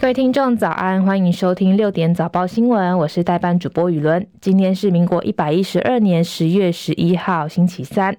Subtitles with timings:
[0.00, 4.24] 各位听众早安，欢迎收听六点早报新闻，我是代班主播雨伦。
[4.40, 8.16] 今天是民国一百一十二年十月十一号，星期三。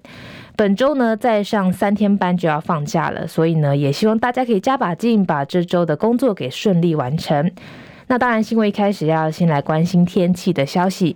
[0.57, 7.49] 本周呢，再上三天班就要放假了，所以呢，也希望大家可以加把劲，把这周的工作给顺利完成。
[8.07, 11.15] 那当然，新闻一开始要先来关心天气的消息。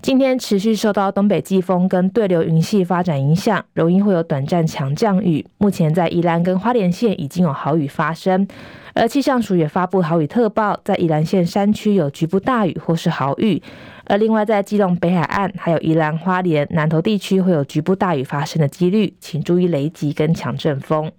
[0.00, 5.44] 今天持续受到东北季风跟对流云系发展影响，容易会有短暂强降雨。
[5.58, 8.46] 目前在宜兰跟花莲县已经有豪雨发生。
[8.94, 13.60] 而气象署也发布豪雨特报，在宜兰县山区有局部大雨或是豪雨。
[14.06, 21.10] 而另外在基隆北海岸还有宜兰花莲南投地区会有局部大雨发生的几率，请注意雷击跟强阵风。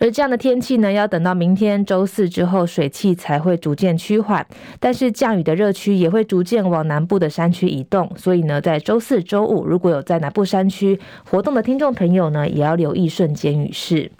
[0.00, 4.46] 而这样的天气呢，要等到明天周四之后，水汽才会逐渐趋缓，
[4.78, 8.08] 但是降雨的热区也会逐渐往南部的山区移动。
[8.16, 14.12] 所以呢，在周四、周五如果有在南部山区活动的听众朋友呢，也要留意瞬间雨势。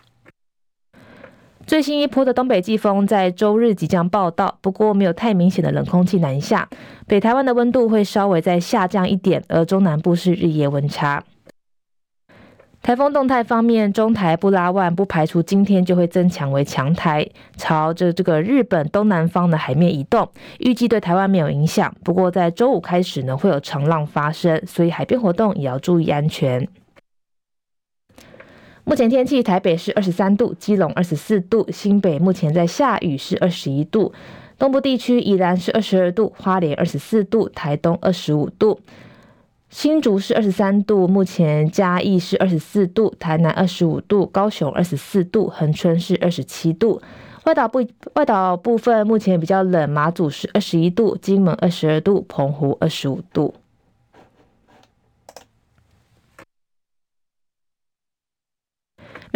[1.69, 6.67] 最新一波的东北季风在周日即将报到，不过没有太明显的冷空气南下，
[7.07, 11.23] 北台湾的温度会稍微再下降一点，而中南部是日夜温差。
[12.81, 20.27] 台风动态方面，中台布拉万不排除今天就会增强为强台，朝着这个日本东南方的海面移动，
[20.61, 21.95] 预计对台湾没有影响。
[22.03, 26.67] 不过在周五开始呢，会有长浪发生，所以海边活动也要注意安全。
[28.89, 34.15] 目前天气，台北是二十三度，基隆二十四度，新北目前在下雨是二十一度，
[34.59, 38.81] 东部地区宜兰是二十二度，花莲二十四度，台东二十五度，
[39.69, 47.03] 新竹是二十三度，目前嘉义是二十四度，台南二十五度，高雄二十四度，恒春是二十七度，
[47.45, 53.53] 外岛部外岛部分目前比较冷，马祖是二十一度，金门二十二度，澎湖二十五度。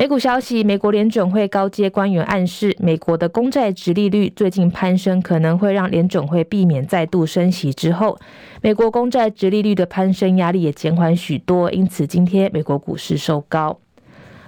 [0.03, 7.72] 美股消息，美国联准会高阶官员暗示，美国的公债殖利率最近攀升，可能会让联准会避免再度升息。
[7.72, 8.19] 之后，
[8.62, 13.79] 美国公债殖利率的攀升压力也减缓许多，因此今天美国股市收高，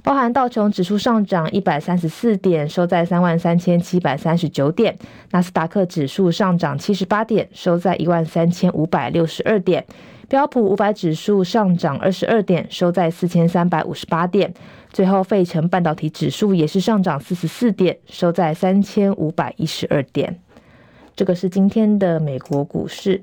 [0.03, 4.92] 包含道琼指数上涨一百三十四点，收在三万三千七百三十九点；
[5.31, 9.86] 纳斯达克指数上涨七十八点，收在一万三千五百六十二点。
[10.26, 14.53] 标普五百指数上涨二十二点，收在四千三百五十八点。
[14.94, 20.38] 最后，费城半导体指数也是上涨四十四点，收在三千五百一十二点。
[21.16, 23.21] 这个是今天的美国股市。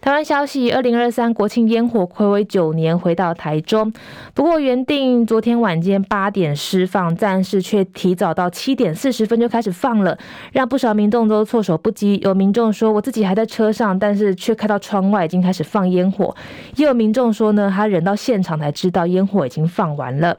[0.00, 3.92] 台湾消息：二零二三国庆烟火睽违九年回到台中，
[4.32, 10.16] 不过原定昨天晚间八点释放，但是却提早到七点四十分就开始放了，
[10.52, 12.18] 让不少民众都措手不及。
[12.22, 16.34] 有民众说：“我自己还在车上，但是却看到窗外已经开始放烟火。”
[16.76, 20.38] 也有民众说呢，他人到现场才知道烟火已经放完了。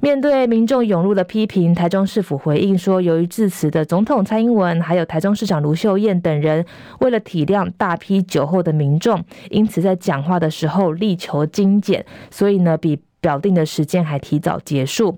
[0.00, 6.64] 面对民众涌入的批评，台中市府回应说，由于致辞的总统蔡英文，还有台中市长卢秀燕等人，
[7.00, 9.20] 为了体谅大批酒后的民众，
[9.50, 15.16] 因此在讲话的时候力求精简，所以呢，比表定的时间还提早结束。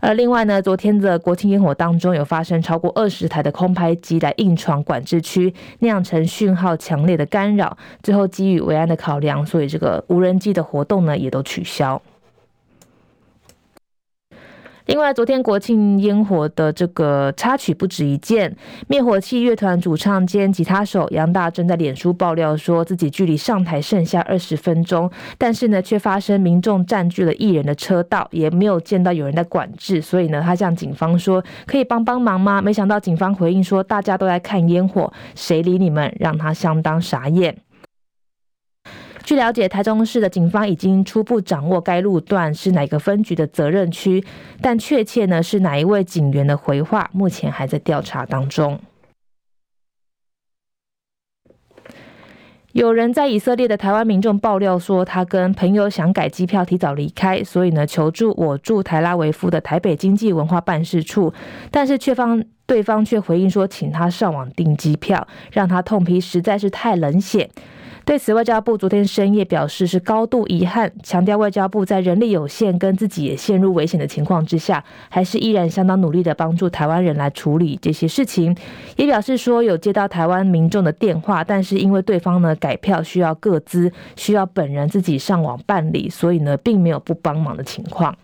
[0.00, 7.76] 而另外呢，昨天的国庆烟火当中，有发生超过二十台的空拍机来硬闯管制区，酿成讯号强烈的干扰。
[8.02, 12.02] 最后基于维安的考量，所以这个无人机的活动呢，也都取消。
[14.88, 18.56] 另外，昨天国庆烟火的这个插曲不止一件。
[18.86, 32.62] 灭火器乐团主唱兼吉他手杨大正在脸书爆料说，自己距离上台剩下二十分钟，但是呢，却发生民众占据了艺人的车道，也没有见到有人在管制，所以呢，他向警方说可以帮帮忙吗？
[32.62, 36.10] 没想到警方回应说，大家都在看烟火，谁理你们？
[36.18, 37.54] 让他相当傻眼。
[39.28, 44.24] 据了解，台中市的警方已经初步掌握该路段是哪个分局的责任区，
[44.62, 48.80] 但确切呢是哪一位警员的回话，目前还在调查当中。
[52.72, 61.34] 有人在以色列的台湾民众爆料说，他跟朋友想改机票提早离开，所以呢求助我驻台拉维夫的台北经济文化办事处，
[61.70, 67.50] 但是却方对方却回应说，请他上网订机票，让他痛批实在是太冷血。
[68.08, 78.56] 对此，外交部昨天深夜表示是高度遗憾，强调外交部在人力有限跟自己也陷入危险的情况之下，还是依然相当努力的帮助台湾人来处理这些事情。
[78.96, 88.16] 也表示说有接到台湾民众的电话，但是因为对方呢改票需要各资，需要本人自己上网办理，所以呢并没有不帮忙的情况。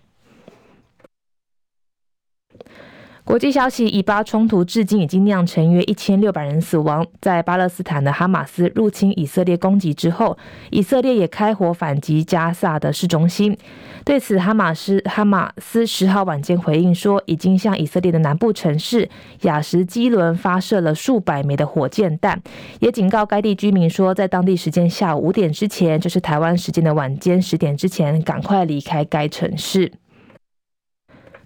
[3.25, 7.05] 国际消息：以巴冲突至今已经酿成约一千六百人死亡。
[7.23, 10.37] 在巴勒斯坦的哈马斯入侵以色列攻击之后，
[10.71, 13.57] 以色列也开火反击加萨的市中心。
[14.05, 19.09] 对此，哈马斯哈马斯十号晚间回应说，已经向以色列的南部城市
[19.41, 22.41] 雅什基伦发射了数百枚的火箭弹，
[22.81, 29.91] 也警告该地居民说，在当地时间下午五点之前，就是台湾时间的晚间十点之前，赶快离开该城市。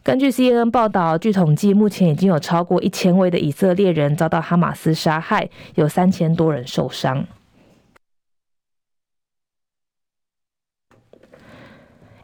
[0.09, 7.27] 根据 CNN 报道，据统计，目前已经有超过一千位的以色列人遭到哈马斯杀害，有三千多人受伤。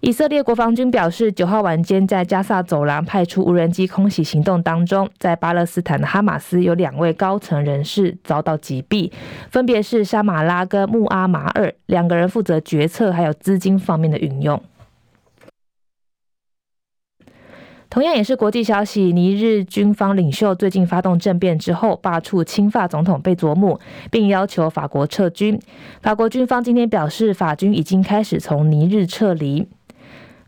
[0.01, 9.13] 以色列国防军表示，九号晚间在加萨走廊派出无人机空袭行动当中，在巴勒斯坦的哈马斯有两位高层人士遭到击毙，
[9.51, 14.59] 分别是沙马拉跟穆阿马尔，两个人负责决策还有资金方面的运用。
[17.95, 23.79] 同样也是国际消息，尼日军方领袖最近发动政变之后，罢黜亲法总统贝佐姆，
[24.11, 25.57] 并要求法国撤军。
[26.03, 29.69] 法国军方今天表示，法军已经开始从尼日撤离。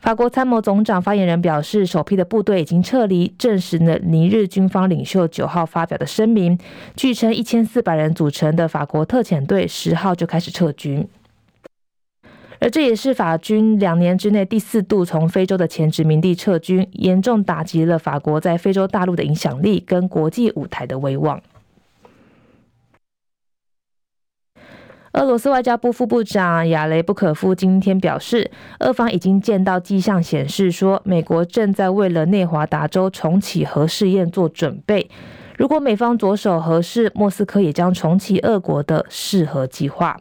[0.01, 6.59] 法国参谋总长发言人表示，首批的部队已经撤离，证实了尼日军方领袖九号发表的声明。
[6.97, 11.07] 据称，一千四百人组成的法国特遣队十号就开始撤军。
[12.67, 21.41] 而这也是法军两年之内第四度从非洲的前殖民地撤军，严重打击了法国在非洲大陆的影响力跟国际舞台的威望。
[25.13, 35.09] 俄罗斯外交部副部长亚雷布可夫今天表示，俄方已经见到迹象显示说，美国正在为了内华达州重启核试验做准备。
[35.57, 40.19] 如果美方着手核试，莫斯科也将重启俄国的试核计划。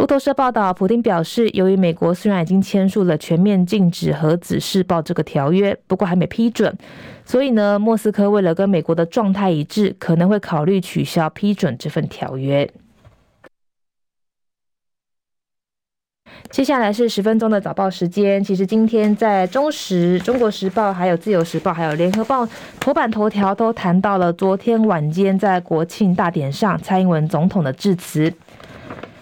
[0.00, 6.74] 路透社报道，普丁表示，由于美国虽然已经签署了全面禁止核子试爆这个条约，不过还没批准，
[7.26, 12.66] 所以呢，莫斯科为了跟美国的状态一致，可能会考虑取消批准这份条约。
[16.48, 18.42] 接下来是十分钟的早报时间。
[18.42, 22.48] 其实今天在中时、中国时报、还有自由时报、还有联合报
[22.80, 28.32] 头版头条都谈到了昨天晚间在国庆大典上蔡英文总统的致辞。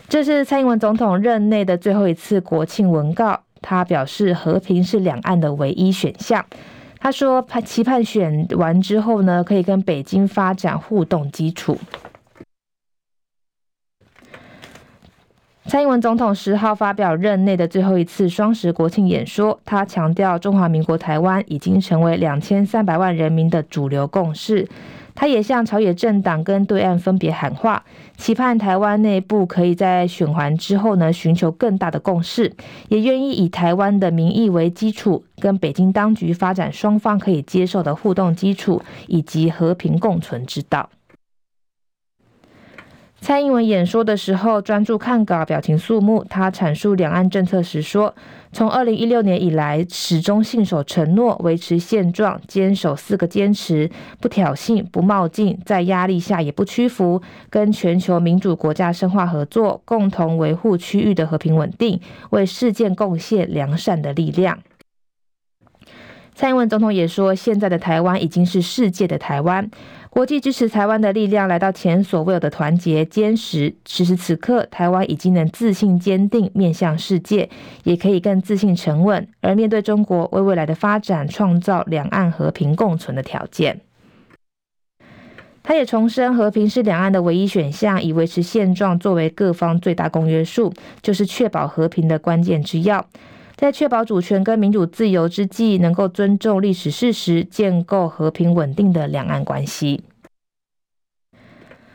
[0.09, 3.43] 这是蔡英文总统任内的最后一次国庆文告。
[3.61, 6.47] 他表示，和平是两岸的唯一选项。
[6.99, 11.77] 他说，期盼选完之后呢，可以跟北京发展互动基础。
[15.67, 24.67] 蔡英文总统十号发表任内的最后一次双十国庆演说，他强调，中华民国台湾已经成为两千三百万人民的主流共识。
[25.21, 27.83] 他也向朝野政党跟对岸分别喊话，
[28.17, 32.55] 期盼台湾内部可以在选环之后呢，寻求更大的共识，
[32.89, 40.89] 也愿意以台湾的民意为基础，跟北京当局发展双方可以接受的互动基础，以及和平共存之道。
[43.21, 46.25] 蔡英文演说的时候专注看稿，表情肃穆。
[46.25, 48.15] 他阐述两岸政策时说
[48.53, 57.21] ：“从二零一六年以来，始终信守承诺，维持现状，坚守四个坚持：不挑衅、不冒进，在压力下也不屈服，
[57.51, 62.01] 跟全球民主国家深化合作，共同维护区域的和平稳定，
[62.31, 64.59] 为世界贡献良善的力量。”
[66.39, 69.69] 蔡英文总统也说：“现在的台湾已经是世界的台湾。”
[70.09, 73.75] 国际支持台湾的力量来到前所未有的团结坚实。
[73.85, 77.51] 此时此刻，台湾已经能自信坚定面向世界，
[77.83, 83.81] 也可以更自信沉稳，而面对中国，为未来的发展创造两岸和平共存的条件。
[85.65, 93.05] 他也重申，和平是两岸的唯一选项，以维持现状作为各方最大公约数，就是确保和平的关键之要。
[93.59, 100.05] 在确保主权跟民主自由之际，能够尊重历史事实，建构和平稳定的两岸关系。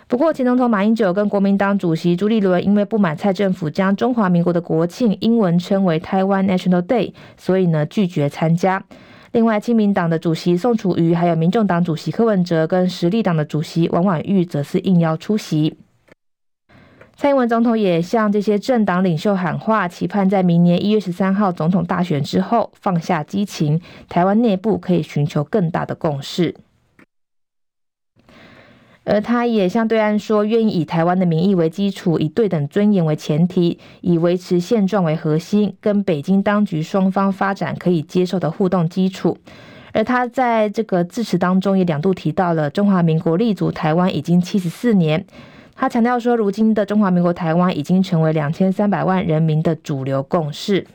[0.10, 8.84] 不过，前总统马英九跟国民党主席朱立伦因为不满蔡政府将中华民国的国庆英文称为台湾 National Day，所以呢拒绝参加。
[9.32, 15.77] 另外，亲民党的主席宋楚瑜，还有民众党主席柯文哲跟实力党的主席王婉玉，则是应邀出席。
[17.15, 23.79] 蔡英文总统也向这些政党领袖喊话，期盼在明年一月十三号总统大选之后放下激情，
[24.10, 26.55] 台湾内部可以寻求更大的共识。
[29.05, 39.38] 而他也向对岸说，愿意以台湾的民意为基础，以对等尊严为前提，以维持现状为核心，跟北京当局双方发展可以接受的互动基础。
[39.91, 45.25] 而他在这个致辞当中也两度提到了中华民国立足台湾已经七十四年。
[45.75, 50.87] 他强调说，如今的中华民国台湾已经成为两千三百万人民的主流共识。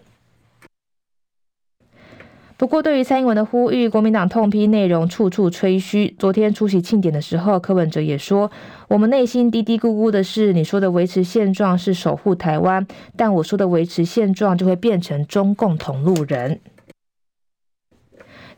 [2.57, 6.17] 不过，对于蔡英文的呼吁，国民党痛批内容处处吹嘘。
[6.19, 8.51] 昨天出席庆典的时候，柯文哲也说
[8.89, 16.59] ：“我们内心嘀嘀咕咕的是，你说的维持现状是守护台湾，但我说的维持现状就会变成中共同路人。”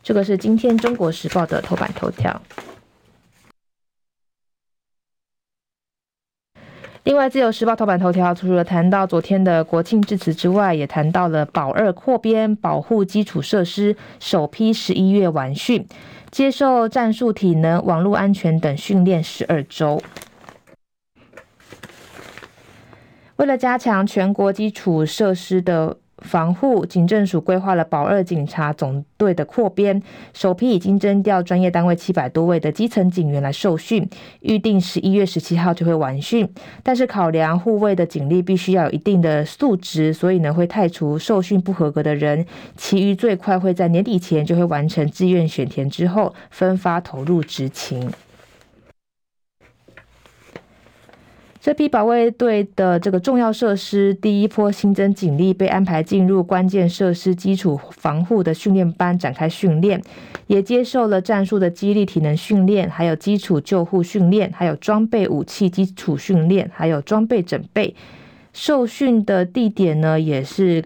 [0.01, 2.41] 这个是今天《中国时报》的头版头条。
[7.03, 15.87] 另外，《自由时报》头版头条除了谈到昨天的国庆致辞之外，也谈到了保二扩编保护基础设施，首批十一月完训，
[16.29, 19.99] 接受战术体能、网络安全等训练十二周。
[23.37, 30.01] 为了加强全国基础设施的防护，警政署规划了保二警察总队的扩编，
[30.33, 34.07] 首批已经征调专业单位七百多位的基层警员来受训，
[34.41, 36.47] 预定十一月十七号就会完训。
[36.83, 42.45] 但是考量护卫的警力必须要有一定的素质，所以呢会汰除受训不合格的人，
[42.77, 48.09] 其余最快会在年底前就会完成志愿选填之后分发投入执勤。
[51.61, 60.01] 这批保卫队的这个重要设施，第一波新增警力被安排进入关键设施基础防护的训练班展开训练，
[60.47, 67.95] 也接受了战术的激励体能训练，还有基础救护训练，还有装备武器基础训练，还有装备整备。
[68.53, 70.83] 受训的地点呢，也是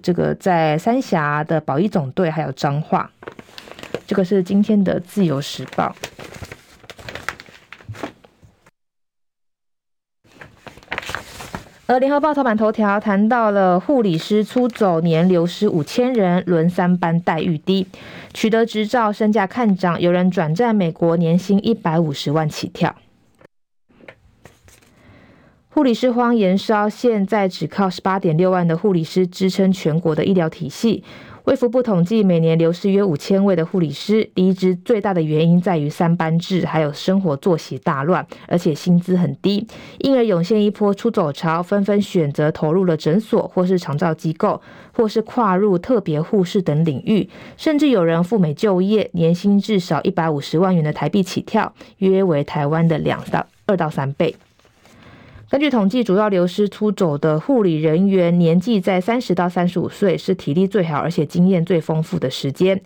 [0.00, 3.10] 这个在三峡的保一总队，还有彰化。
[4.06, 5.94] 这个是今天的自由时报。
[11.86, 17.86] 而联合报头版头条谈到了护理师出走，年流失五千人，轮三班待遇低，
[18.32, 22.96] 取得执照身价看涨，有人转战美国，年薪一百五十万起跳。
[25.68, 31.04] 护理师荒延烧，现在只靠十八点六万的护理师支撑全国的医疗体系。
[31.44, 39.66] 卫福部统计，每年流失约五千位的护理师，离职最大的原因在于三班制，还有生活作息大乱，而且薪资很低，
[39.98, 44.58] 因而涌现一波出走潮，纷纷选择投入了诊所，或是长照机构，
[44.94, 54.34] 或是跨入特别护士等领域，甚至有人赴美就业，年薪至少一百五十万元的台币起跳，约为台湾的两到二到三倍。
[55.50, 62.80] 根据统计，主要流失出走的护理人员年纪在三十到三十五岁，是体力最好而且经验最丰富的时间。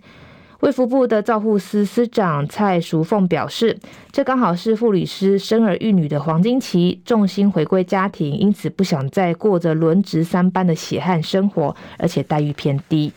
[0.59, 3.79] 卫福部的照护司司长蔡淑凤表示，
[4.11, 13.13] 这刚好是护理师生儿育女的黄金期，重心回归家庭，因此不想再过着轮值三班的血汗生活，而且待遇偏低。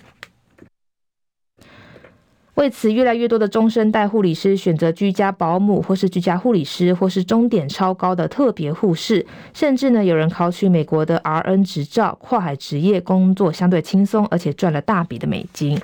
[2.54, 15.80] 为此，越来越多的中生代护理师选择居家保姆，或是居家护理师，或是钟点超高的特别护士，甚至呢，有人考取美国的 RN 执照，跨海执业，工作相对轻松，而且赚了大笔的美金。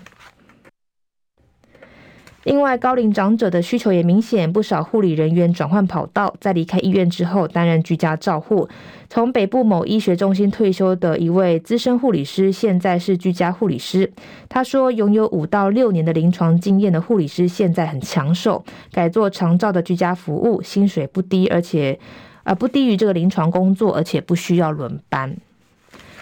[2.48, 8.66] 另外，高龄长者的需求也明显，不少护理人员转换跑道，在离开医院之后担任居家照护。
[9.10, 14.10] 从北部某医学中心退休的一位资深护理师，现在是居家护理师。
[14.48, 21.98] 他说，拥有五到六年的临床经验的护理师现在很抢手，改做长照的居家服务，薪水不低，而且
[22.44, 25.36] 啊不低于这个临床工作，而且不需要轮班。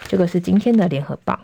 [0.08, 1.38] 这个是今天的联合报。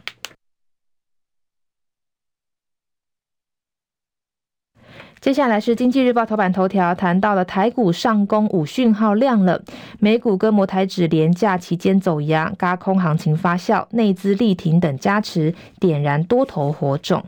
[5.23, 9.63] 接下来是经济日报头版头条，谈到了台股上攻，五讯号亮了，
[10.01, 17.25] 美股跟摩台指连价期间走扬，轧空行情发酵，内资力挺等加持，点燃多头火种。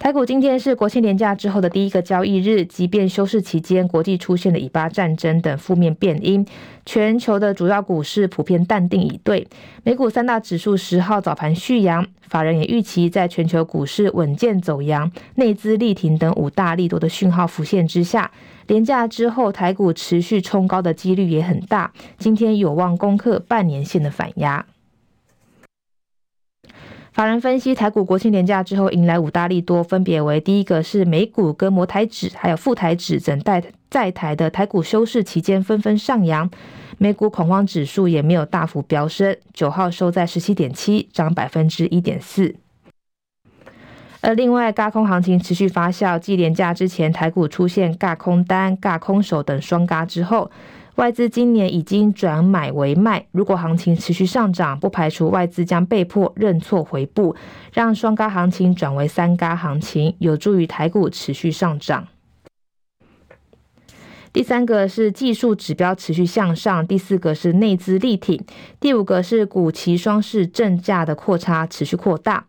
[0.00, 6.42] 台股今天是国庆连假之后的第一个交易日，即便休市期间国际出现了以巴战争等负面变因，
[6.86, 9.46] 全球的主要股市普遍淡定以对。
[9.84, 18.30] 美股三大指数十号早盘续阳，法人也预期在全球股市稳健走扬、内资力挺等五大利多的讯号浮现之下，
[18.68, 24.64] 连假之后台股持续冲高的几率也很大，今天有望攻克半年线的反压。
[27.12, 36.48] 法人分析，台股国庆连假之后迎来五大利多，分别为第一个是美股跟摩台指，还有富台指等待在台的台股休市期间纷纷上扬，
[36.98, 42.54] 美股恐慌指数也没有大幅飙升，九号收在十七点七，涨百分之一点四。
[44.20, 50.50] 而另外，轧空行情持续发酵，继连假之前台股出现轧空单、轧空手等双轧之后。
[50.96, 57.34] 外资今年已经转买为卖，如果行情持续上涨，不排除外资将被迫认错回补，
[57.72, 62.08] 让双高行情转为三高行情，有助于台股持续上涨。
[64.32, 68.44] 第三个是技术指标持续向上，第四个是内资力挺，
[68.78, 72.46] 第五个是股期双市正价的扩差持续扩大。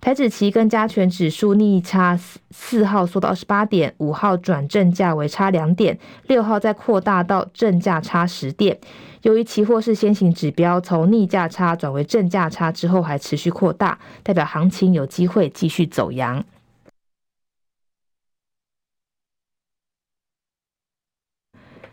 [0.00, 2.18] 台指期跟加权指数逆差
[2.50, 8.78] 四号缩到二十八点，五号转正价为差两点，六号再扩大到正价差十点。
[9.22, 16.42] 由于期货是先行指标，从逆价差转为正价差之后还持续扩大，代表行情有机会继续走阳。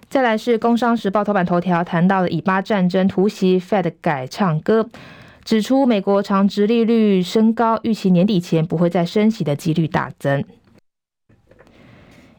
[0.08, 4.90] 再来是《工商时报》头版头条谈到了以巴战争突袭，Fed 改唱歌。
[5.48, 10.44] 指出，美国长殖利率升高，预期年底前不会再升息的几率大增。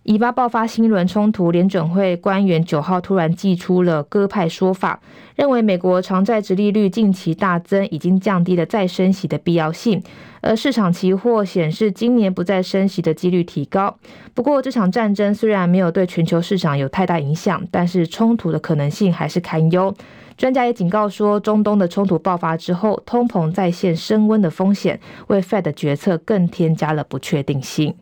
[0.03, 5.01] 以巴爆发新一轮冲突，联准会官员九号突然祭出了鸽派说法，
[5.37, 10.03] 认为美国长债殖利率近期大增，已经降低了再升息的必要性。
[10.43, 13.97] 而市场期货显示，今年不再升息的几率提高。
[14.35, 19.95] 不过，这场战争虽然没有对全球市场有太大影响，但是冲突的可能性还是堪忧。
[20.39, 27.97] 专家也警告说，中东的冲突爆发之后，通膨再现升温的风险，为 Fed 的决策更添加了不确定性。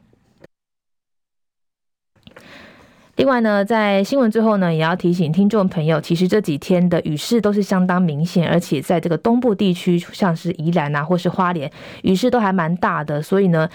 [3.17, 13.67] 另外呢，在新闻最后呢，也要提醒听众朋友，其实这几天的雨势都是相当明显，而且在这个东部地区，像是宜兰啊，或是花莲，雨势都还蛮大的，所以呢。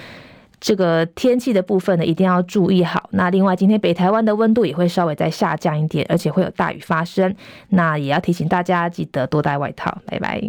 [0.61, 3.09] 这个天气的部分呢，一定要注意好。
[3.11, 7.35] 那另外，今天北台湾的温度也会稍微再下降一点，而且会有大雨发生。
[7.69, 9.97] 那也要提醒大家，记得多带外套。
[10.05, 10.39] 拜拜。